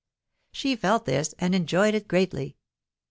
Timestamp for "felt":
0.75-1.05